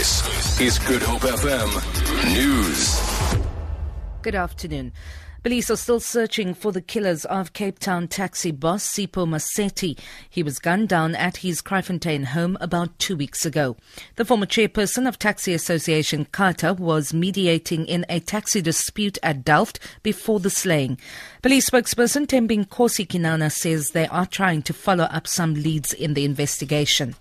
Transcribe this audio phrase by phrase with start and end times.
[0.00, 1.68] This is Good Hope FM
[2.32, 2.98] News.
[4.22, 4.94] Good afternoon.
[5.42, 9.98] Police are still searching for the killers of Cape Town taxi boss Sipho Maseti.
[10.30, 13.76] He was gunned down at his Kraaifontein home about two weeks ago.
[14.16, 19.80] The former chairperson of Taxi Association CATA was mediating in a taxi dispute at Delft
[20.02, 20.96] before the slaying.
[21.42, 26.24] Police spokesperson Thembinkosi Kinana says they are trying to follow up some leads in the
[26.24, 27.16] investigation.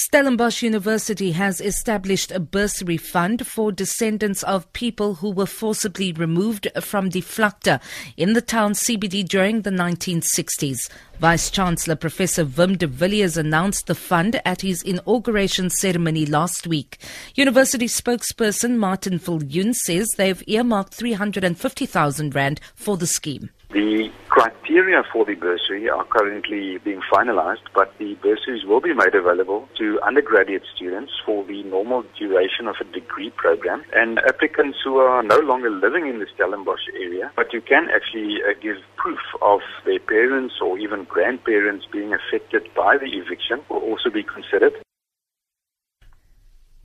[0.00, 6.68] Stellenbosch University has established a bursary fund for descendants of people who were forcibly removed
[6.80, 7.80] from the vlakte
[8.16, 10.88] in the town's CBD during the 1960s.
[11.18, 16.98] Vice Chancellor Professor Wim de Villiers announced the fund at his inauguration ceremony last week.
[17.34, 23.50] University spokesperson Martin Viljoen says they've earmarked 350,000 rand for the scheme.
[23.70, 29.12] The criteria for the bursary are currently being finalized, but the bursaries will be made
[29.12, 34.98] available to undergraduate students for the normal duration of a degree program and applicants who
[34.98, 39.18] are no longer living in the Stellenbosch area, but you can actually uh, give proof
[39.42, 44.72] of their parents or even grandparents being affected by the eviction will also be considered.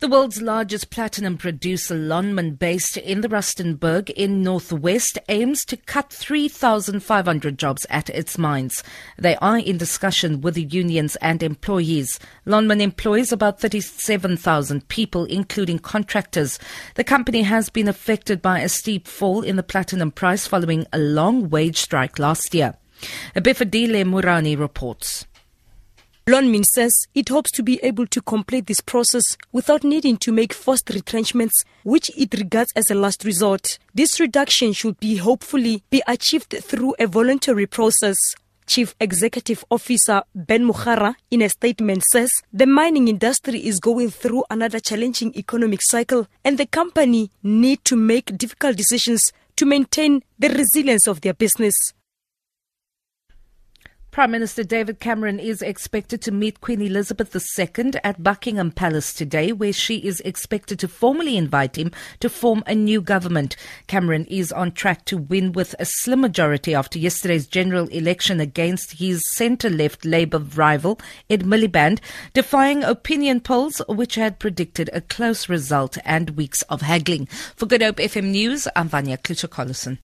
[0.00, 6.12] The world's largest platinum producer, Lonmin, based in the Rustenburg in Northwest, aims to cut
[6.12, 8.84] 3,500 jobs at its mines.
[9.18, 12.20] They are in discussion with the unions and employees.
[12.46, 16.60] Lonmin employs about 37,000 people, including contractors.
[16.94, 20.98] The company has been affected by a steep fall in the platinum price following a
[20.98, 22.76] long wage strike last year.
[23.34, 25.26] Befadile Murani reports.
[26.28, 30.52] Lonmin says it hopes to be able to complete this process without needing to make
[30.52, 33.78] forced retrenchments, which it regards as a last resort.
[33.94, 38.18] This reduction should be hopefully be achieved through a voluntary process.
[38.66, 44.44] Chief Executive Officer Ben Magara, in a statement, says the mining industry is going through
[44.50, 50.50] another challenging economic cycle and the company need to make difficult decisions to maintain the
[50.50, 51.94] resilience of their business.
[54.18, 59.52] Prime Minister David Cameron is expected to meet Queen Elizabeth II at Buckingham Palace today,
[59.52, 63.54] where she is expected to formally invite him to form a new government.
[63.86, 68.98] Cameron is on track to win with a slim majority after yesterday's general election against
[68.98, 70.98] his centre left Labour rival,
[71.30, 72.00] Ed Miliband,
[72.34, 77.26] defying opinion polls which had predicted a close result and weeks of haggling.
[77.54, 79.96] For Good Hope FM News, I'm Vanya Klitschko-Collison.